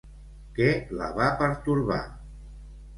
[0.59, 0.69] Què
[1.03, 2.03] la va pertorbar?